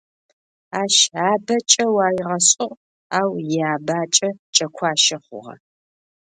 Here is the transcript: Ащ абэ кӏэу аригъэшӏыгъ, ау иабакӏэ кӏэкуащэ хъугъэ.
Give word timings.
Ащ 0.81 0.95
абэ 1.29 1.55
кӏэу 1.69 1.95
аригъэшӏыгъ, 2.05 2.79
ау 3.19 3.31
иабакӏэ 3.55 4.29
кӏэкуащэ 4.55 5.17
хъугъэ. 5.25 5.55